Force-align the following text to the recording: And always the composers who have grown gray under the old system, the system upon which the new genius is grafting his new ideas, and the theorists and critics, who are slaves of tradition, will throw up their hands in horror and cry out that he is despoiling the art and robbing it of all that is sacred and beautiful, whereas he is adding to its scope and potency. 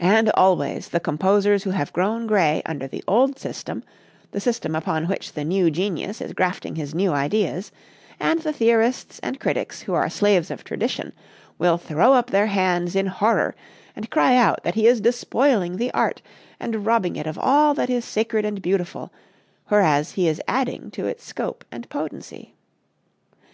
And 0.00 0.30
always 0.30 0.88
the 0.88 1.00
composers 1.00 1.64
who 1.64 1.70
have 1.72 1.92
grown 1.92 2.26
gray 2.26 2.62
under 2.64 2.86
the 2.88 3.04
old 3.06 3.38
system, 3.38 3.84
the 4.30 4.40
system 4.40 4.74
upon 4.74 5.04
which 5.06 5.34
the 5.34 5.44
new 5.44 5.70
genius 5.70 6.22
is 6.22 6.32
grafting 6.32 6.76
his 6.76 6.94
new 6.94 7.12
ideas, 7.12 7.70
and 8.18 8.38
the 8.40 8.54
theorists 8.54 9.18
and 9.22 9.38
critics, 9.38 9.82
who 9.82 9.92
are 9.92 10.08
slaves 10.08 10.50
of 10.50 10.64
tradition, 10.64 11.12
will 11.58 11.76
throw 11.76 12.14
up 12.14 12.30
their 12.30 12.46
hands 12.46 12.96
in 12.96 13.04
horror 13.04 13.54
and 13.94 14.08
cry 14.10 14.34
out 14.34 14.62
that 14.64 14.76
he 14.76 14.86
is 14.86 15.02
despoiling 15.02 15.76
the 15.76 15.92
art 15.92 16.22
and 16.58 16.86
robbing 16.86 17.14
it 17.14 17.26
of 17.26 17.38
all 17.38 17.74
that 17.74 17.90
is 17.90 18.02
sacred 18.06 18.46
and 18.46 18.62
beautiful, 18.62 19.12
whereas 19.68 20.12
he 20.12 20.26
is 20.26 20.40
adding 20.48 20.90
to 20.90 21.04
its 21.04 21.22
scope 21.22 21.66
and 21.70 21.90
potency. 21.90 22.54